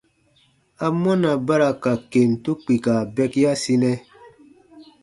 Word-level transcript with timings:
Amɔna 0.85 1.29
ba 1.45 1.55
ra 1.61 1.69
ka 1.83 1.93
kentu 2.11 2.51
kpika 2.61 2.93
bɛkiasinɛ? 3.15 3.91